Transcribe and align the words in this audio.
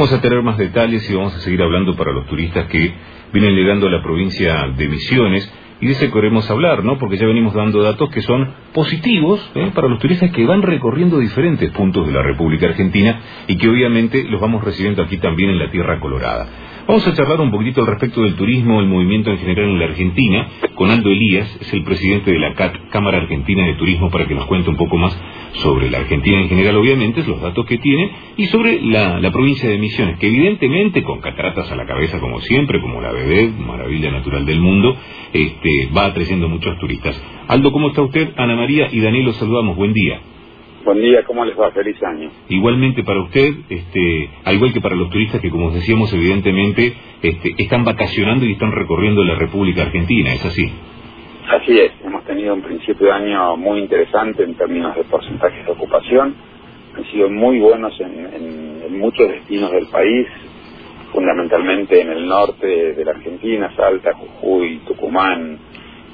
Vamos 0.00 0.14
a 0.14 0.22
tener 0.22 0.40
más 0.42 0.56
detalles 0.56 1.10
y 1.10 1.14
vamos 1.14 1.34
a 1.34 1.40
seguir 1.40 1.60
hablando 1.60 1.94
para 1.94 2.10
los 2.10 2.26
turistas 2.26 2.64
que 2.68 2.90
vienen 3.34 3.54
llegando 3.54 3.86
a 3.86 3.90
la 3.90 4.02
provincia 4.02 4.68
de 4.74 4.88
Misiones 4.88 5.52
y 5.80 5.86
de 5.86 5.92
eso 5.92 6.10
queremos 6.12 6.50
hablar, 6.50 6.84
¿no? 6.84 6.98
Porque 6.98 7.16
ya 7.16 7.26
venimos 7.26 7.54
dando 7.54 7.82
datos 7.82 8.10
que 8.10 8.22
son 8.22 8.52
positivos 8.74 9.40
¿eh? 9.54 9.70
para 9.74 9.88
los 9.88 9.98
turistas 9.98 10.30
que 10.30 10.44
van 10.44 10.62
recorriendo 10.62 11.18
diferentes 11.18 11.70
puntos 11.70 12.06
de 12.06 12.12
la 12.12 12.22
República 12.22 12.66
Argentina 12.66 13.20
y 13.46 13.56
que 13.56 13.68
obviamente 13.68 14.24
los 14.24 14.40
vamos 14.40 14.62
recibiendo 14.62 15.02
aquí 15.02 15.16
también 15.18 15.50
en 15.50 15.58
la 15.58 15.70
Tierra 15.70 15.98
Colorada. 16.00 16.48
Vamos 16.90 17.06
a 17.06 17.14
charlar 17.14 17.40
un 17.40 17.52
poquito 17.52 17.82
al 17.82 17.86
respecto 17.86 18.22
del 18.22 18.34
turismo, 18.34 18.80
el 18.80 18.88
movimiento 18.88 19.30
en 19.30 19.38
general 19.38 19.70
en 19.70 19.78
la 19.78 19.84
Argentina, 19.84 20.48
con 20.74 20.90
Aldo 20.90 21.10
Elías, 21.10 21.58
es 21.60 21.72
el 21.72 21.84
presidente 21.84 22.32
de 22.32 22.38
la 22.40 22.54
CAT, 22.54 22.88
Cámara 22.90 23.18
Argentina 23.18 23.64
de 23.64 23.74
Turismo, 23.74 24.10
para 24.10 24.26
que 24.26 24.34
nos 24.34 24.46
cuente 24.46 24.70
un 24.70 24.76
poco 24.76 24.96
más 24.96 25.16
sobre 25.62 25.88
la 25.88 25.98
Argentina 25.98 26.40
en 26.40 26.48
general, 26.48 26.76
obviamente, 26.76 27.22
los 27.24 27.40
datos 27.40 27.64
que 27.66 27.78
tiene, 27.78 28.10
y 28.36 28.46
sobre 28.46 28.80
la, 28.82 29.20
provincia 29.30 29.68
de 29.68 29.78
Misiones, 29.78 30.18
que 30.18 30.26
evidentemente, 30.26 31.04
con 31.04 31.20
cataratas 31.20 31.70
a 31.70 31.76
la 31.76 31.86
cabeza 31.86 32.18
como 32.18 32.40
siempre, 32.40 32.80
como 32.80 33.00
la 33.00 33.12
bebé, 33.12 33.52
maravilla 33.56 34.10
natural 34.10 34.44
del 34.44 34.60
mundo, 34.60 34.96
este, 35.32 35.69
va 35.96 36.06
atrayendo 36.06 36.48
muchos 36.48 36.78
turistas. 36.78 37.20
Aldo, 37.48 37.72
¿cómo 37.72 37.88
está 37.88 38.02
usted? 38.02 38.30
Ana 38.36 38.56
María 38.56 38.88
y 38.90 39.00
Daniel 39.00 39.26
los 39.26 39.36
saludamos. 39.36 39.76
Buen 39.76 39.92
día. 39.92 40.20
Buen 40.84 41.02
día, 41.02 41.22
¿cómo 41.24 41.44
les 41.44 41.58
va? 41.58 41.70
Feliz 41.72 42.02
año. 42.02 42.30
Igualmente 42.48 43.04
para 43.04 43.20
usted, 43.20 43.50
este, 43.68 44.30
al 44.44 44.54
igual 44.54 44.72
que 44.72 44.80
para 44.80 44.96
los 44.96 45.10
turistas 45.10 45.40
que, 45.40 45.50
como 45.50 45.70
decíamos, 45.72 46.12
evidentemente 46.14 46.94
este, 47.20 47.54
están 47.58 47.84
vacacionando 47.84 48.46
y 48.46 48.52
están 48.52 48.72
recorriendo 48.72 49.22
la 49.22 49.34
República 49.34 49.82
Argentina, 49.82 50.32
¿es 50.32 50.44
así? 50.44 50.72
Así 51.50 51.78
es, 51.78 51.92
hemos 52.02 52.24
tenido 52.24 52.54
un 52.54 52.62
principio 52.62 53.08
de 53.08 53.12
año 53.12 53.56
muy 53.56 53.80
interesante 53.80 54.42
en 54.42 54.54
términos 54.54 54.96
de 54.96 55.04
porcentajes 55.04 55.66
de 55.66 55.72
ocupación, 55.72 56.34
han 56.96 57.04
sido 57.12 57.28
muy 57.28 57.58
buenos 57.58 57.92
en, 58.00 58.82
en 58.86 58.98
muchos 58.98 59.28
destinos 59.28 59.70
del 59.72 59.86
país, 59.88 60.26
fundamentalmente 61.12 62.00
en 62.00 62.10
el 62.10 62.26
norte 62.26 62.94
de 62.94 63.04
la 63.04 63.12
Argentina, 63.12 63.72
Salta, 63.76 64.12
Jujuy, 64.14 64.80
Tucumán, 64.86 65.58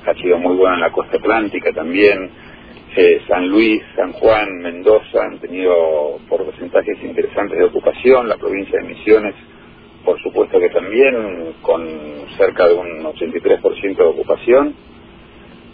ha 0.06 0.14
sido 0.14 0.38
muy 0.38 0.56
bueno 0.56 0.74
en 0.74 0.80
la 0.80 0.92
costa 0.92 1.16
atlántica 1.16 1.72
también, 1.72 2.30
eh, 2.96 3.20
San 3.28 3.48
Luis, 3.48 3.82
San 3.94 4.12
Juan, 4.12 4.58
Mendoza 4.62 5.22
han 5.22 5.38
tenido 5.38 6.18
porcentajes 6.28 7.02
interesantes 7.02 7.58
de 7.58 7.64
ocupación, 7.64 8.28
la 8.28 8.36
provincia 8.36 8.80
de 8.80 8.88
Misiones, 8.88 9.34
por 10.04 10.20
supuesto 10.22 10.58
que 10.58 10.70
también, 10.70 11.54
con 11.60 11.86
cerca 12.38 12.68
de 12.68 12.74
un 12.74 13.02
83% 13.02 13.96
de 13.96 14.04
ocupación, 14.04 14.74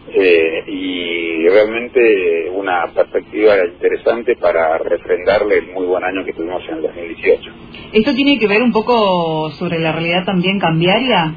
eh, 0.08 0.64
y 0.66 1.48
realmente 1.48 2.50
una 2.50 2.86
perspectiva 2.94 3.54
interesante 3.64 4.36
para 4.36 4.78
refrendarle 4.78 5.58
el 5.58 5.72
muy 5.72 5.86
buen 5.86 6.04
año 6.04 6.24
que 6.24 6.32
tuvimos 6.32 6.62
en 6.68 6.76
el 6.76 6.82
2018. 6.82 7.50
¿Esto 7.92 8.14
tiene 8.14 8.38
que 8.38 8.46
ver 8.46 8.62
un 8.62 8.72
poco 8.72 9.50
sobre 9.52 9.78
la 9.78 9.92
realidad 9.92 10.24
también 10.24 10.58
cambiaria? 10.58 11.34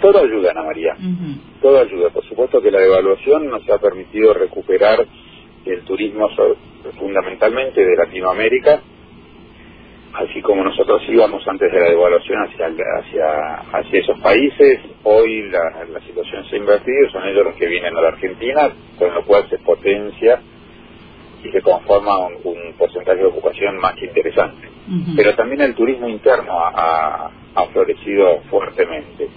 Todo 0.00 0.24
ayuda, 0.24 0.50
Ana 0.50 0.64
María. 0.64 0.96
Todo 1.62 1.80
ayuda. 1.80 2.10
Por 2.10 2.24
supuesto 2.24 2.60
que 2.60 2.70
la 2.70 2.80
devaluación 2.80 3.48
nos 3.48 3.68
ha 3.70 3.78
permitido 3.78 4.34
recuperar 4.34 5.06
el 5.64 5.80
turismo 5.84 6.28
fundamentalmente 6.98 7.82
de 7.82 7.96
Latinoamérica, 7.96 8.82
así 10.14 10.40
como 10.42 10.62
nosotros 10.62 11.02
íbamos 11.08 11.46
antes 11.48 11.72
de 11.72 11.80
la 11.80 11.90
devaluación 11.90 12.38
hacia, 12.42 12.66
hacia, 12.66 13.54
hacia 13.72 14.00
esos 14.00 14.18
países, 14.20 14.80
hoy 15.02 15.50
la, 15.50 15.84
la 15.92 16.00
situación 16.00 16.44
se 16.48 16.56
ha 16.56 16.58
invertido, 16.58 17.10
son 17.10 17.26
ellos 17.26 17.44
los 17.44 17.54
que 17.56 17.66
vienen 17.66 17.96
a 17.96 18.00
la 18.00 18.08
Argentina, 18.08 18.72
con 18.98 19.12
lo 19.12 19.24
cual 19.24 19.48
se 19.50 19.58
potencia 19.58 20.40
y 21.42 21.50
se 21.50 21.60
conforma 21.60 22.26
un, 22.26 22.74
porcentaje 22.78 23.18
de 23.18 23.26
ocupación 23.26 23.76
más 23.78 23.94
interesante. 24.02 24.68
Pero 25.16 25.34
también 25.36 25.60
el 25.60 25.74
turismo 25.74 26.08
interno 26.08 26.58
ha, 26.58 27.30
ha 27.54 27.66
florecido 27.66 28.40
fuertemente 28.50 29.28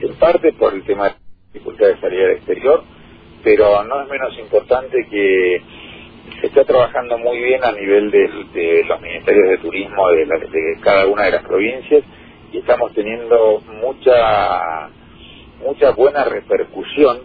en 0.00 0.14
parte 0.14 0.52
por 0.52 0.74
el 0.74 0.82
tema 0.84 1.04
de 1.04 1.10
la 1.10 1.16
dificultad 1.52 1.88
de 1.88 2.00
salir 2.00 2.20
al 2.24 2.30
exterior, 2.32 2.82
pero 3.42 3.84
no 3.84 4.02
es 4.02 4.08
menos 4.08 4.38
importante 4.38 5.06
que 5.10 5.62
está 6.56 6.72
trabajando 6.72 7.18
muy 7.18 7.38
bien 7.38 7.62
a 7.62 7.72
nivel 7.72 8.10
de, 8.10 8.84
los 8.88 9.00
ministerios 9.02 9.50
de 9.50 9.58
turismo 9.58 10.08
de, 10.08 10.24
de, 10.24 10.80
cada 10.80 11.06
una 11.06 11.24
de 11.24 11.32
las 11.32 11.42
provincias 11.42 12.02
y 12.50 12.58
estamos 12.58 12.94
teniendo 12.94 13.62
mucha 13.82 14.88
mucha 15.62 15.90
buena 15.90 16.24
repercusión 16.24 17.18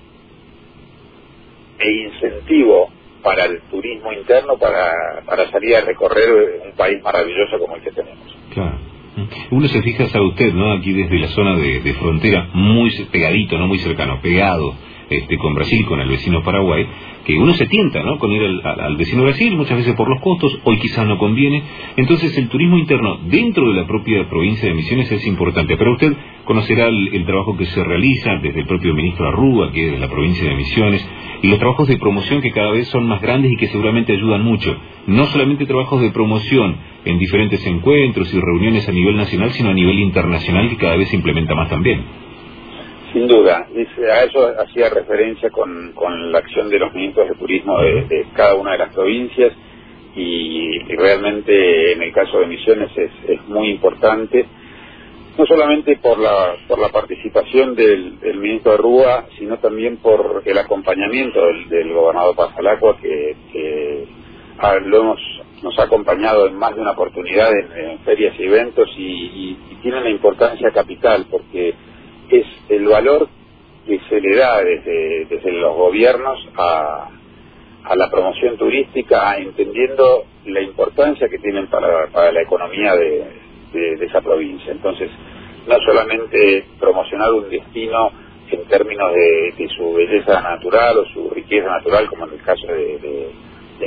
e 1.79 1.91
incentivo 1.91 2.89
para 3.23 3.45
el 3.45 3.61
turismo 3.69 4.11
interno 4.11 4.57
para, 4.57 5.21
para 5.25 5.49
salir 5.49 5.77
a 5.77 5.81
recorrer 5.81 6.61
un 6.65 6.73
país 6.73 7.01
maravilloso 7.01 7.57
como 7.59 7.77
el 7.77 7.83
que 7.83 7.91
tenemos. 7.91 8.35
Claro. 8.53 8.79
Uno 9.51 9.67
se 9.67 9.81
fija, 9.81 10.07
sabe 10.09 10.25
usted, 10.25 10.53
¿no? 10.53 10.73
Aquí 10.73 10.91
desde 10.91 11.19
la 11.19 11.27
zona 11.29 11.55
de, 11.55 11.93
frontera, 11.93 12.49
muy 12.53 12.91
pegadito, 13.11 13.57
no 13.57 13.67
muy 13.67 13.79
cercano, 13.79 14.19
pegado 14.21 14.75
este, 15.09 15.37
con 15.37 15.53
Brasil, 15.53 15.85
con 15.85 15.99
el 15.99 16.09
vecino 16.09 16.43
Paraguay, 16.43 16.85
que 17.25 17.37
uno 17.37 17.53
se 17.53 17.65
tienta, 17.67 18.01
¿no? 18.03 18.17
Con 18.17 18.31
ir 18.31 18.41
al, 18.63 18.95
vecino 18.97 19.23
Brasil, 19.23 19.55
muchas 19.55 19.77
veces 19.77 19.95
por 19.95 20.09
los 20.09 20.19
costos, 20.21 20.59
hoy 20.63 20.79
quizás 20.79 21.05
no 21.05 21.17
conviene. 21.17 21.63
Entonces 21.97 22.37
el 22.37 22.49
turismo 22.49 22.77
interno 22.77 23.19
dentro 23.25 23.67
de 23.67 23.81
la 23.81 23.87
propia 23.87 24.27
provincia 24.29 24.67
de 24.67 24.75
Misiones 24.75 25.11
es 25.11 25.25
importante. 25.27 25.77
Pero 25.77 25.93
usted 25.93 26.13
conocerá 26.45 26.87
el, 26.87 27.25
trabajo 27.25 27.55
que 27.55 27.65
se 27.65 27.83
realiza 27.83 28.37
desde 28.41 28.61
el 28.61 28.65
propio 28.65 28.93
ministro 28.93 29.27
Arrúa, 29.27 29.71
que 29.71 29.85
es 29.85 29.91
de 29.93 29.99
la 29.99 30.09
provincia 30.09 30.43
de 30.43 30.55
Misiones, 30.55 31.07
y 31.43 31.47
los 31.47 31.59
trabajos 31.59 31.87
de 31.87 31.97
promoción 31.97 32.41
que 32.41 32.51
cada 32.51 32.71
vez 32.71 32.87
son 32.87 33.07
más 33.07 33.21
grandes 33.21 33.51
y 33.51 33.57
que 33.57 33.67
seguramente 33.67 34.13
ayudan 34.13 34.43
mucho. 34.43 34.75
No 35.07 35.25
solamente 35.27 35.65
trabajos 35.65 36.01
de 36.01 36.11
promoción 36.11 36.77
en 37.05 37.17
diferentes 37.17 37.65
encuentros 37.65 38.33
y 38.33 38.39
reuniones 38.39 38.87
a 38.87 38.91
nivel 38.91 39.15
nacional, 39.15 39.51
sino 39.51 39.69
a 39.69 39.73
nivel 39.73 39.99
internacional 39.99 40.69
que 40.69 40.77
cada 40.77 40.95
vez 40.95 41.09
se 41.09 41.15
implementa 41.15 41.55
más 41.55 41.69
también. 41.69 42.30
Sin 43.13 43.27
duda, 43.27 43.67
a 43.67 44.23
eso 44.23 44.53
hacía 44.57 44.89
referencia 44.89 45.49
con, 45.49 45.91
con 45.93 46.31
la 46.31 46.39
acción 46.39 46.69
de 46.69 46.79
los 46.79 46.93
ministros 46.93 47.27
de 47.27 47.35
turismo 47.35 47.77
de, 47.81 48.25
cada 48.33 48.55
una 48.55 48.71
de 48.71 48.77
las 48.77 48.93
provincias 48.93 49.51
y, 50.15 50.79
realmente 50.95 51.93
en 51.93 52.03
el 52.03 52.13
caso 52.13 52.39
de 52.39 52.47
Misiones 52.47 52.89
es, 52.97 53.47
muy 53.47 53.69
importante 53.69 54.45
no 55.37 55.45
solamente 55.45 55.97
por 55.97 56.19
la, 56.19 56.55
por 56.67 56.79
la 56.79 56.89
participación 56.89 57.75
del, 57.75 58.17
ministro 58.35 58.73
de 58.73 58.77
Rúa, 58.77 59.25
sino 59.37 59.57
también 59.59 59.97
por 59.97 60.43
el 60.45 60.57
acompañamiento 60.57 61.39
del, 61.69 61.93
gobernador 61.93 62.35
Pasalacua, 62.35 62.97
que, 62.97 63.35
lo 64.85 65.01
hemos, 65.01 65.19
nos 65.63 65.77
ha 65.79 65.83
acompañado 65.83 66.47
en 66.47 66.55
más 66.55 66.75
de 66.75 66.81
una 66.81 66.91
oportunidad 66.91 67.49
en, 67.51 67.99
ferias 67.99 68.35
y 68.39 68.43
eventos 68.43 68.89
y, 68.97 69.57
tiene 69.81 69.99
una 69.99 70.11
importancia 70.11 70.69
capital 70.71 71.25
porque 71.31 71.73
el 72.71 72.85
valor 72.85 73.27
que 73.85 73.99
se 74.09 74.21
le 74.21 74.35
da 74.35 74.63
desde, 74.63 75.25
desde 75.25 75.51
los 75.51 75.75
gobiernos 75.75 76.39
a, 76.57 77.09
a 77.83 77.95
la 77.95 78.09
promoción 78.09 78.57
turística, 78.57 79.37
entendiendo 79.37 80.25
la 80.45 80.61
importancia 80.61 81.27
que 81.27 81.39
tienen 81.39 81.67
para, 81.67 82.07
para 82.07 82.31
la 82.31 82.41
economía 82.41 82.95
de, 82.95 83.25
de, 83.73 84.05
esa 84.05 84.21
provincia. 84.21 84.71
Entonces, 84.71 85.09
no 85.67 85.77
solamente 85.85 86.65
promocionar 86.79 87.31
un 87.33 87.49
destino 87.49 88.11
en 88.51 88.65
términos 88.65 89.13
de, 89.13 89.69
su 89.75 89.93
belleza 89.93 90.41
natural 90.41 90.97
o 90.99 91.05
su 91.05 91.29
riqueza 91.29 91.67
natural, 91.67 92.07
como 92.07 92.27
en 92.27 92.33
el 92.33 92.41
caso 92.41 92.67
de, 92.67 93.29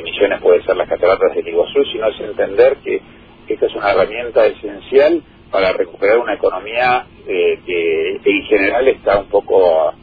Misiones 0.02 0.40
puede 0.42 0.60
ser 0.64 0.76
las 0.76 0.88
cataratas 0.88 1.36
del 1.36 1.46
Iguazú, 1.46 1.84
sino 1.92 2.08
es 2.08 2.20
entender 2.20 2.78
que 2.78 3.00
esta 3.46 3.66
es 3.66 3.74
una 3.76 3.92
herramienta 3.92 4.44
esencial 4.44 5.22
para 5.54 5.72
recuperar 5.72 6.18
una 6.18 6.34
economía 6.34 7.06
eh, 7.28 7.60
que 7.64 8.20
en 8.24 8.42
general 8.42 8.88
está 8.88 9.20
un 9.20 9.28
poco 9.28 9.94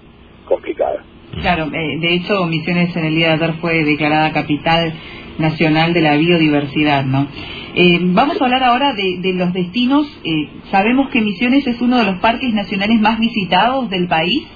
complicada. 0.45 1.03
Claro, 1.41 1.65
eh, 1.73 1.97
de 1.99 2.13
hecho 2.13 2.45
Misiones 2.45 2.95
en 2.95 3.03
el 3.03 3.15
día 3.15 3.35
de 3.35 3.43
ayer 3.43 3.55
fue 3.59 3.83
declarada 3.83 4.31
capital 4.31 4.93
nacional 5.39 5.93
de 5.93 5.99
la 5.99 6.15
biodiversidad, 6.15 7.03
¿no? 7.03 7.27
Eh, 7.75 7.99
vamos 8.01 8.41
a 8.41 8.45
hablar 8.45 8.63
ahora 8.63 8.93
de, 8.93 9.33
los 9.33 9.51
destinos. 9.51 10.07
Eh, 10.23 10.47
sabemos 10.71 11.09
que 11.09 11.19
Misiones 11.19 11.67
es 11.67 11.81
uno 11.81 11.97
de 11.97 12.05
los 12.05 12.19
parques 12.21 12.53
nacionales 12.53 13.01
más 13.01 13.19
visitados 13.19 13.89
del 13.89 14.07
país. 14.07 14.47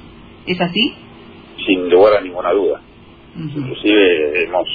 ¿Es 0.47 0.61
así? 0.61 0.93
Sin 1.65 1.89
lugar 1.89 2.13
a 2.19 2.21
ninguna 2.21 2.51
duda. 2.51 2.81
Inclusive 3.35 4.43
hemos, 4.45 4.67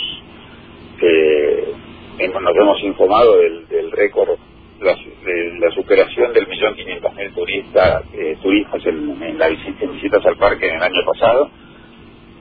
eh, 1.00 1.72
nos 2.18 2.56
hemos 2.56 2.82
informado 2.82 3.38
del, 3.38 3.90
récord, 3.92 4.36
la, 4.82 4.94
de 5.24 5.58
la 5.58 5.70
superación 5.72 6.32
del 6.32 6.46
millón 6.46 6.74
quinientos 6.74 7.14
mil 7.14 7.32
turistas, 7.32 8.04
turistas 8.42 8.86
en, 8.86 9.38
la 9.38 9.48
visitas 9.48 10.24
al 10.24 10.36
parque 10.36 10.68
en 10.68 10.76
el 10.76 10.82
año 10.82 11.04
pasado. 11.04 11.50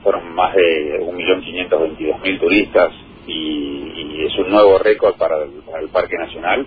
Fueron 0.02 0.34
más 0.34 0.54
de 0.54 0.98
un 1.00 1.16
millón 1.16 1.42
quinientos 1.42 1.80
veintidós 1.80 2.20
mil 2.22 2.38
turistas 2.38 2.92
y, 3.26 4.24
es 4.26 4.38
un 4.38 4.50
nuevo 4.50 4.78
récord 4.78 5.16
para 5.16 5.36
el, 5.44 5.88
Parque 5.88 6.16
Nacional 6.16 6.66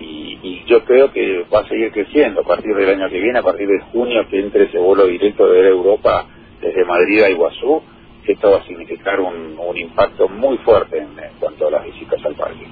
y, 0.00 0.62
yo 0.66 0.84
creo 0.84 1.12
que 1.12 1.44
va 1.52 1.60
a 1.60 1.68
seguir 1.68 1.92
creciendo 1.92 2.40
a 2.40 2.44
partir 2.44 2.74
del 2.74 2.88
año 2.88 3.08
que 3.08 3.20
viene, 3.20 3.38
a 3.38 3.42
partir 3.42 3.68
de 3.68 3.80
junio 3.92 4.26
que 4.28 4.40
entre 4.40 4.64
ese 4.64 4.78
vuelo 4.78 5.06
directo 5.06 5.46
de 5.46 5.68
Europa 5.68 6.26
desde 6.60 6.84
Madrid 6.84 7.22
a 7.22 7.30
Iguazú, 7.30 7.82
esto 8.26 8.50
va 8.50 8.58
a 8.58 8.64
significar 8.64 9.20
un, 9.20 9.56
impacto 9.76 10.28
muy 10.28 10.58
fuerte 10.58 10.98
en, 10.98 11.08
cuanto 11.38 11.68
a 11.68 11.70
las 11.70 11.84
visitas 11.84 12.24
al 12.24 12.34
parque. 12.34 12.66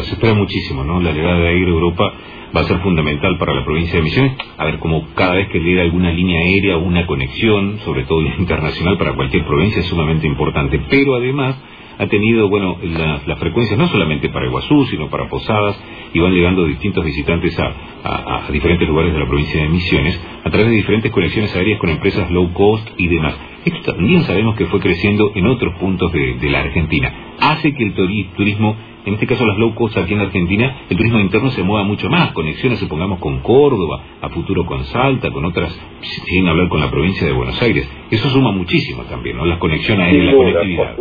Se 0.00 0.14
espera 0.14 0.34
muchísimo, 0.34 0.84
¿no? 0.84 1.00
La 1.00 1.12
llegada 1.12 1.38
de 1.38 1.48
Aire 1.48 1.70
Europa 1.70 2.12
va 2.54 2.60
a 2.60 2.64
ser 2.64 2.78
fundamental 2.80 3.38
para 3.38 3.54
la 3.54 3.64
provincia 3.64 3.96
de 3.96 4.02
Misiones. 4.02 4.32
A 4.58 4.64
ver, 4.64 4.78
como 4.78 5.08
cada 5.14 5.34
vez 5.34 5.48
que 5.48 5.60
llega 5.60 5.82
alguna 5.82 6.10
línea 6.10 6.40
aérea 6.40 6.76
o 6.76 6.82
una 6.82 7.06
conexión, 7.06 7.78
sobre 7.84 8.04
todo 8.04 8.22
internacional, 8.38 8.98
para 8.98 9.14
cualquier 9.14 9.44
provincia 9.44 9.80
es 9.80 9.86
sumamente 9.86 10.26
importante. 10.26 10.80
Pero 10.88 11.14
además 11.14 11.56
ha 11.98 12.06
tenido, 12.06 12.48
bueno, 12.48 12.78
las 13.26 13.38
frecuencias 13.38 13.78
no 13.78 13.88
solamente 13.88 14.28
para 14.28 14.46
Iguazú, 14.46 14.86
sino 14.86 15.08
para 15.08 15.28
Posadas, 15.28 15.78
y 16.14 16.18
van 16.18 16.32
llegando 16.32 16.64
distintos 16.64 17.04
visitantes 17.04 17.58
a, 17.58 18.48
diferentes 18.50 18.86
lugares 18.88 19.12
de 19.12 19.20
la 19.20 19.26
provincia 19.26 19.62
de 19.62 19.68
Misiones 19.68 20.20
a 20.44 20.50
través 20.50 20.68
de 20.68 20.76
diferentes 20.76 21.10
conexiones 21.12 21.54
aéreas 21.54 21.78
con 21.78 21.90
empresas 21.90 22.30
low 22.30 22.52
cost 22.52 22.88
y 22.96 23.08
demás. 23.08 23.34
Esto 23.64 23.94
también 23.94 24.22
sabemos 24.24 24.56
que 24.56 24.66
fue 24.66 24.80
creciendo 24.80 25.30
en 25.34 25.46
otros 25.46 25.74
puntos 25.78 26.12
de, 26.12 26.50
la 26.50 26.60
Argentina. 26.60 27.34
Hace 27.38 27.72
que 27.72 27.84
el 27.84 27.94
turismo, 27.94 28.76
en 29.06 29.14
este 29.14 29.26
caso 29.26 29.46
las 29.46 29.56
low 29.56 29.74
cost 29.74 29.96
aquí 29.96 30.14
en 30.14 30.20
Argentina, 30.20 30.78
el 30.90 30.96
turismo 30.96 31.20
interno 31.20 31.50
se 31.50 31.62
mueva 31.62 31.84
mucho 31.84 32.10
más. 32.10 32.32
Conexiones, 32.32 32.80
supongamos, 32.80 33.20
con 33.20 33.40
Córdoba, 33.40 34.02
a 34.20 34.28
futuro 34.30 34.66
con 34.66 34.84
Salta, 34.86 35.30
con 35.30 35.44
otras, 35.44 35.72
sin 36.00 36.48
hablar 36.48 36.68
con 36.68 36.80
la 36.80 36.90
provincia 36.90 37.26
de 37.26 37.32
Buenos 37.32 37.60
Aires. 37.62 37.88
Eso 38.10 38.28
suma 38.30 38.50
muchísimo 38.50 39.04
también, 39.04 39.36
¿no? 39.36 39.46
Las 39.46 39.58
conexiones 39.58 40.06
aéreas, 40.06 40.26
la 40.26 40.36
conectividad. 40.36 40.96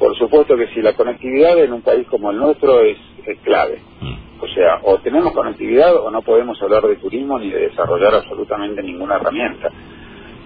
Por, 0.00 0.16
supuesto 0.16 0.56
que 0.56 0.68
si 0.68 0.80
la 0.80 0.94
conectividad 0.94 1.62
en 1.62 1.74
un 1.74 1.82
país 1.82 2.06
como 2.08 2.30
el 2.30 2.38
nuestro 2.38 2.80
es, 2.80 2.98
clave. 3.44 3.80
Mm. 4.00 4.42
O 4.42 4.48
sea, 4.48 4.80
o 4.82 4.98
tenemos 4.98 5.32
conectividad 5.32 5.94
o 5.94 6.10
no 6.10 6.22
podemos 6.22 6.60
hablar 6.62 6.82
de 6.82 6.96
turismo 6.96 7.38
ni 7.38 7.50
de 7.50 7.68
desarrollar 7.68 8.14
absolutamente 8.14 8.82
ninguna 8.82 9.16
herramienta. 9.16 9.70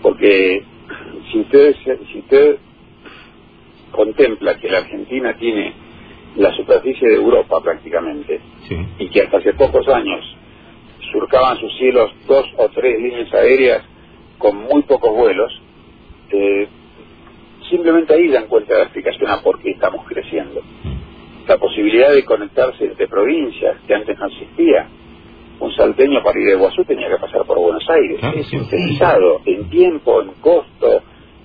Porque 0.03 0.63
si 1.31 1.41
usted, 1.41 1.77
si 2.13 2.19
usted 2.19 2.59
contempla 3.93 4.57
que 4.57 4.69
la 4.69 4.79
Argentina 4.79 5.35
tiene 5.39 5.73
la 6.37 6.53
superficie 6.53 7.09
de 7.09 7.15
Europa 7.15 7.61
prácticamente 7.63 8.41
y 8.99 9.09
que 9.09 9.23
hasta 9.23 9.39
hace 9.39 9.55
pocos 9.55 9.87
años 9.89 10.25
surcaban 11.13 11.59
sus 11.59 11.77
cielos 11.79 12.11
dos 12.27 12.45
o 12.57 12.69
tres 12.71 13.01
líneas 13.01 13.33
aéreas 13.33 13.85
con 14.39 14.57
muy 14.57 14.83
pocos 14.83 15.15
vuelos, 15.15 15.53
eh, 16.31 16.69
simplemente 17.69 18.15
ahí 18.15 18.29
dan 18.29 18.47
cuenta 18.47 18.73
de 18.73 18.81
la 18.81 18.85
explicación 18.85 19.31
a 19.31 19.43
por 19.43 19.61
qué 19.61 19.71
estamos 19.71 20.07
creciendo. 20.07 20.63
La 21.47 21.59
posibilidad 21.59 22.13
de 22.13 22.25
conectarse 22.25 22.85
entre 22.85 23.07
provincias 23.09 23.77
que 23.87 23.95
antes 23.95 24.19
no 24.19 24.27
existía. 24.27 24.89
Un 25.61 25.73
salteño 25.73 26.23
para 26.23 26.41
ir 26.41 26.47
de 26.47 26.55
Guazú 26.57 26.85
tenía 26.85 27.09
que 27.09 27.19
pasar 27.19 27.45
por 27.45 27.59
Buenos 27.59 27.89
Aires. 27.89 28.21
es 28.35 28.53
utilizado 28.53 29.41
en 29.45 29.69
tiempo, 29.71 30.23
en 30.23 30.33
costo, 30.41 31.03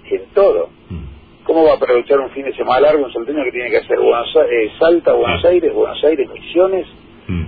en 0.09 0.25
todo. 0.33 0.69
Mm. 0.89 1.43
¿Cómo 1.43 1.63
va 1.63 1.73
a 1.73 1.75
aprovechar 1.75 2.19
un 2.19 2.29
fin 2.31 2.45
de 2.45 2.53
semana 2.53 2.81
largo 2.81 3.05
un 3.05 3.13
salteño 3.13 3.43
que 3.43 3.51
tiene 3.51 3.69
que 3.69 3.77
hacer 3.77 3.99
Buenos 3.99 4.35
eh, 4.35 4.71
Salta, 4.79 5.13
Buenos. 5.13 5.43
Aires, 5.45 5.73
Buenos 5.73 6.03
Aires, 6.03 6.29
Misiones? 6.31 6.87
Mm. 7.27 7.45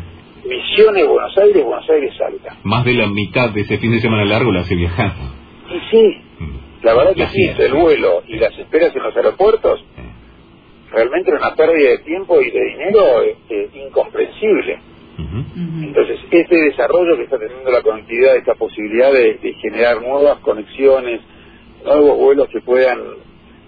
Misiones, 0.48 1.08
Buenos 1.08 1.38
Aires, 1.38 1.64
Buenos 1.64 1.90
Aires, 1.90 2.14
Salta. 2.18 2.58
Más 2.64 2.86
de 2.86 2.94
la 2.94 3.08
mitad 3.08 3.50
de 3.50 3.62
ese 3.62 3.78
fin 3.78 3.92
de 3.92 4.00
semana 4.00 4.26
largo 4.26 4.52
la 4.52 4.62
hace 4.62 4.76
viajando. 4.76 5.36
Y 5.70 5.80
sí. 5.90 6.31
La 6.84 6.94
verdad 6.94 7.16
que 7.16 7.28
sí, 7.28 7.52
el 7.58 7.74
vuelo 7.74 8.24
y 8.28 8.38
las 8.38 8.58
esperas 8.58 8.96
en 8.96 9.04
los 9.04 9.16
aeropuertos 9.16 9.84
realmente 10.92 11.32
es 11.32 11.38
una 11.38 11.56
pérdida 11.56 11.90
de 11.92 11.98
tiempo 12.00 12.42
y 12.42 12.52
de 12.52 12.66
dinero 12.66 13.22
este, 13.22 13.80
incomprensible. 13.80 14.80
Entonces, 15.54 16.20
este 16.32 16.56
desarrollo 16.56 17.16
que 17.16 17.24
está 17.24 17.38
teniendo 17.38 17.70
la 17.70 17.82
conectividad, 17.84 18.38
esta 18.38 18.56
posibilidad 18.56 19.12
de 19.12 19.56
generar 19.62 20.02
nuevas 20.02 20.40
conexiones, 20.40 21.22
nuevos 21.86 22.18
vuelos 22.18 22.48
que 22.50 22.62
puedan 22.62 23.00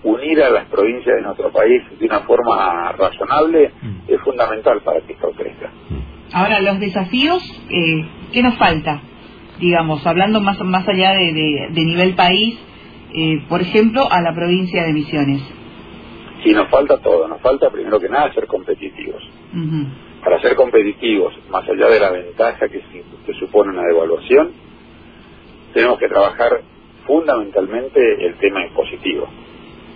unir 0.03 0.43
a 0.43 0.49
las 0.49 0.65
provincias 0.65 1.15
de 1.15 1.21
nuestro 1.21 1.51
país 1.51 1.81
de 1.99 2.05
una 2.05 2.19
forma 2.21 2.91
razonable 2.91 3.71
mm. 3.81 4.11
es 4.11 4.21
fundamental 4.21 4.81
para 4.81 4.99
que 5.01 5.13
esto 5.13 5.31
crezca. 5.31 5.71
Mm. 5.89 6.33
Ahora, 6.33 6.59
los 6.61 6.79
desafíos, 6.79 7.41
eh, 7.69 8.05
¿qué 8.33 8.43
nos 8.43 8.55
falta? 8.57 9.01
Digamos, 9.59 10.05
hablando 10.05 10.41
más, 10.41 10.59
más 10.61 10.87
allá 10.87 11.11
de, 11.11 11.69
nivel 11.73 12.15
país, 12.15 12.57
eh, 13.13 13.43
por 13.47 13.61
ejemplo, 13.61 14.07
a 14.09 14.21
la 14.21 14.33
provincia 14.33 14.83
de 14.83 14.93
Misiones. 14.93 15.41
Sí, 16.43 16.51
nos 16.51 16.69
falta 16.69 16.97
todo. 16.97 17.27
Nos 17.27 17.41
falta, 17.41 17.69
primero 17.69 17.99
que 17.99 18.09
nada, 18.09 18.33
ser 18.33 18.47
competitivos. 18.47 19.23
Para 20.23 20.41
ser 20.41 20.55
competitivos, 20.55 21.33
más 21.49 21.67
allá 21.67 21.87
de 21.89 21.99
la 21.99 22.11
ventaja 22.11 22.67
que, 22.67 22.81
que 23.25 23.33
supone 23.39 23.71
una 23.71 23.83
devaluación, 23.83 24.51
tenemos 25.73 25.97
que 25.99 26.07
trabajar 26.07 26.61
fundamentalmente 27.05 28.25
el 28.25 28.35
tema 28.35 28.65
impositivo. 28.65 29.27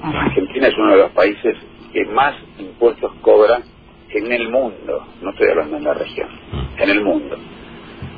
Argentina 0.02 0.68
es 0.68 0.78
uno 0.78 0.92
de 0.92 0.98
los 0.98 1.12
países 1.12 1.58
que 1.92 2.06
más 2.06 2.36
impuestos 2.60 3.12
cobra 3.22 3.62
en 4.10 4.32
el 4.32 4.50
mundo, 4.50 5.06
no 5.22 5.30
estoy 5.32 5.50
hablando 5.50 5.78
en 5.78 5.84
la 5.84 5.94
región, 5.94 6.30
en 6.78 6.90
el 6.90 7.04
mundo. 7.04 7.38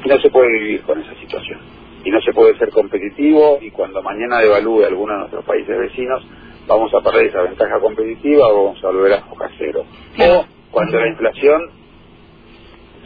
Y 0.03 0.07
no 0.07 0.19
se 0.19 0.29
puede 0.29 0.51
vivir 0.59 0.81
con 0.81 0.99
esa 0.99 1.13
situación. 1.15 1.59
Y 2.03 2.11
no 2.11 2.21
se 2.21 2.33
puede 2.33 2.57
ser 2.57 2.69
competitivo 2.69 3.59
y 3.61 3.71
cuando 3.71 4.01
mañana 4.01 4.39
devalúe 4.39 4.85
alguno 4.85 5.13
de 5.13 5.19
nuestros 5.19 5.45
países 5.45 5.77
vecinos, 5.77 6.25
vamos 6.67 6.93
a 6.93 7.01
perder 7.01 7.27
esa 7.27 7.41
ventaja 7.41 7.79
competitiva 7.79 8.47
o 8.47 8.65
vamos 8.65 8.83
a 8.83 8.87
volver 8.87 9.13
a 9.13 9.21
foca 9.21 9.49
cero. 9.57 9.85
O 10.19 10.45
cuando 10.71 10.99
la 10.99 11.07
inflación 11.07 11.61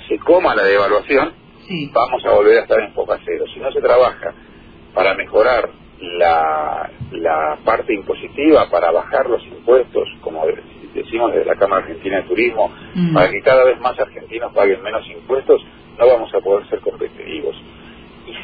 se 0.07 0.19
coma 0.19 0.56
la 0.56 0.63
devaluación, 0.63 1.34
vamos 1.94 2.25
a 2.25 2.31
volver 2.31 2.57
a 2.57 2.62
estar 2.62 2.80
en 2.81 2.94
foca 2.94 3.18
cero. 3.25 3.45
Si 3.54 3.60
no 3.60 3.72
se 3.72 3.81
trabaja 3.81 4.34
para 4.94 5.16
mejorar 5.16 5.69
la, 6.00 6.92
la 7.12 7.57
parte 7.63 7.94
impositiva, 7.94 8.69
para 8.69 8.92
bajar 8.92 9.30
los 9.30 9.44
impuestos, 9.46 10.07
como 10.22 10.46
decimos 10.94 11.34
desde 11.34 11.46
la 11.46 11.56
Cámara 11.56 11.84
Argentina 11.84 12.18
de 12.18 12.24
Turismo, 12.24 12.72
mm. 12.94 13.13
para 13.13 13.30
que 13.30 13.42
cada 13.42 13.63
vez 13.63 13.80
más 13.80 13.98
argentinos 14.00 14.54
paguen 14.54 14.81
menos 14.84 15.07
impuestos, 15.10 15.62
no 15.98 16.07
vamos 16.07 16.34
a 16.34 16.39
poder 16.39 16.68
ser 16.69 16.80
competitivos. 16.81 17.56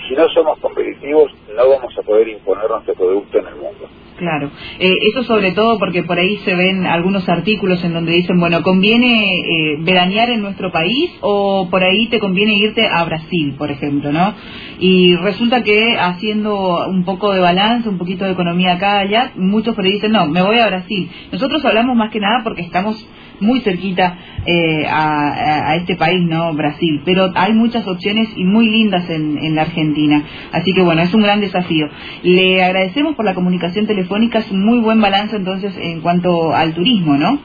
Si 0.10 0.16
no 0.16 0.28
somos 0.30 0.58
competitivos, 0.58 1.32
no 1.56 1.70
vamos 1.70 1.96
a 1.96 2.02
poder 2.02 2.30
imponer 2.30 2.68
nuestro 2.68 2.96
producto 2.96 3.38
en 3.38 3.46
el 3.46 3.56
mundo. 3.58 3.88
Claro, 4.18 4.50
eh, 4.80 4.92
eso 5.08 5.24
sobre 5.24 5.52
todo 5.52 5.78
porque 5.78 6.02
por 6.02 6.18
ahí 6.18 6.38
se 6.38 6.56
ven 6.56 6.88
algunos 6.88 7.30
artículos 7.30 7.84
en 7.84 7.94
donde 7.94 8.14
dicen, 8.14 8.40
bueno, 8.40 8.64
¿conviene 8.64 9.36
eh, 9.38 9.78
veranear 9.82 10.32
en 10.32 10.42
nuestro 10.42 10.72
país 10.72 11.12
o 11.22 11.70
por 11.70 11.84
ahí 11.84 12.08
te 12.08 12.20
conviene 12.20 12.56
irte 12.56 12.88
a 12.88 13.06
Brasil, 13.06 13.54
por 13.56 13.70
ejemplo, 13.70 14.12
¿no? 14.12 14.34
Y 14.80 15.16
resulta 15.16 15.64
que 15.64 15.96
haciendo 15.98 16.88
un 16.88 17.06
poco 17.06 17.32
de 17.32 17.40
balance, 17.40 17.88
un 17.88 18.00
poquito 18.00 18.26
de 18.26 18.32
economía 18.32 18.74
acá 18.74 19.00
allá, 19.00 19.32
muchos 19.36 19.76
por 19.76 19.84
dicen, 19.84 20.12
no, 20.12 20.26
me 20.26 20.42
voy 20.42 20.58
a 20.58 20.68
Brasil. 20.68 21.08
Nosotros 21.32 21.64
hablamos 21.64 21.96
más 21.96 22.12
que 22.12 22.20
nada 22.20 22.42
porque 22.44 22.64
estamos 22.64 23.08
muy 23.40 23.62
cerquita 23.62 24.18
eh, 24.46 24.86
a, 24.88 25.76
este 25.76 25.96
país, 25.96 26.28
¿no? 26.28 26.54
Brasil. 26.54 27.02
Pero 27.06 27.32
hay 27.36 27.54
muchas 27.54 27.88
opciones 27.88 28.30
y 28.36 28.44
muy 28.44 28.70
lindas 28.70 29.10
en, 29.10 29.38
en 29.38 29.56
la 29.56 29.64
Argentina. 29.64 30.24
Así 30.52 30.74
que 30.74 30.82
bueno, 30.82 31.02
es 31.02 31.14
un 31.14 31.22
gran 31.22 31.42
desafío. 31.42 31.88
Le 32.24 32.64
agradecemos 32.64 33.16
por 33.16 33.26
la 33.26 33.34
comunicación 33.34 33.88
telefónica 33.88 34.40
es 34.40 34.52
muy 34.52 34.80
buen 34.80 35.02
balance 35.02 35.36
entonces 35.36 35.78
en 35.78 36.02
cuanto 36.02 36.54
al 36.54 36.74
turismo, 36.74 37.16
¿no? 37.16 37.40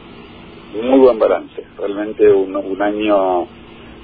Muy 0.83 0.99
buen 0.99 1.19
balance, 1.19 1.63
realmente 1.79 2.31
un, 2.33 2.57
un 2.57 2.83
año, 2.83 3.47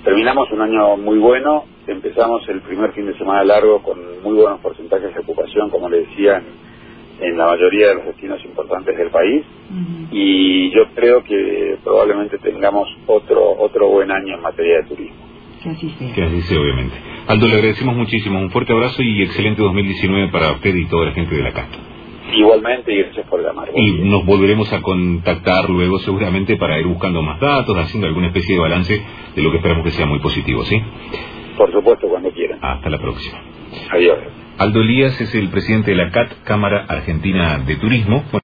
terminamos 0.05 0.51
un 0.53 0.61
año 0.61 0.97
muy 0.97 1.19
bueno, 1.19 1.65
empezamos 1.87 2.49
el 2.49 2.61
primer 2.61 2.93
fin 2.93 3.07
de 3.07 3.19
semana 3.19 3.43
largo 3.43 3.83
con 3.83 3.99
muy 4.23 4.35
buenos 4.35 4.61
porcentajes 4.61 5.13
de 5.13 5.21
ocupación, 5.21 5.69
como 5.71 5.89
le 5.89 6.03
decía, 6.03 6.43
en, 7.21 7.37
la 7.37 7.47
mayoría 7.47 7.89
de 7.89 7.95
los 7.97 8.05
destinos 8.07 8.45
importantes 8.45 8.97
del 8.97 9.11
país, 9.11 9.45
y 10.11 10.71
yo 10.71 10.87
creo 10.95 11.23
que 11.23 11.77
probablemente 11.85 12.39
tengamos 12.39 12.89
otro, 13.07 13.57
otro 13.59 13.89
buen 13.89 14.11
año 14.11 14.35
en 14.35 14.43
materia 14.43 14.79
de 14.79 14.83
turismo. 14.85 15.31
Que 15.63 15.71
así 15.71 15.91
sea. 15.99 16.15
Que 16.15 16.23
así 16.23 16.43
sea, 16.43 16.61
obviamente. 16.61 16.97
Aldo, 17.27 17.47
le 17.47 17.55
agradecemos 17.55 17.95
muchísimo. 17.95 18.41
Un 18.41 18.51
fuerte 18.51 18.73
abrazo 18.73 19.03
y 19.03 19.23
excelente 19.23 19.63
2019 19.63 20.33
para 20.33 20.53
usted 20.53 20.75
y 20.75 20.87
toda 20.87 21.07
la 21.07 21.13
gente 21.13 21.37
de 21.37 21.43
la 21.43 21.53
CASTA. 21.53 21.79
Igualmente, 22.33 22.93
y 22.93 23.03
gracias 23.03 23.27
por 23.27 23.43
llamar. 23.43 23.69
Y 23.75 23.93
nos 24.09 24.25
volveremos 24.25 24.73
a 24.73 24.81
contactar 24.81 25.69
luego 25.69 25.99
seguramente 25.99 26.57
para 26.57 26.79
ir 26.79 26.87
buscando 26.87 27.23
más 27.23 27.41
datos, 27.41 27.77
haciendo 27.77 28.07
alguna 28.07 28.29
especie 28.29 28.55
de 28.55 28.61
balance 28.61 29.03
de 29.35 29.43
lo 29.43 29.51
que 29.51 29.59
esperamos 29.59 29.85
que 29.85 29.91
sea 29.91 30.07
muy 30.07 30.21
positivo, 30.21 30.65
¿sí? 30.65 30.81
Por 31.57 31.73
supuesto, 31.73 32.09
cuando 32.09 32.31
quieran. 32.31 32.59
Hasta 32.63 32.89
la 32.89 32.99
próxima. 32.99 33.39
Adiós. 33.91 34.19
Aldo 34.61 34.83
Elías 34.83 35.19
es 35.19 35.35
el 35.35 35.49
presidente 35.49 35.93
de 35.93 35.97
la 35.97 36.11
CAT, 36.11 36.45
Cámara 36.45 36.85
Argentina 36.87 37.61
de 37.67 37.77
Turismo. 37.77 38.27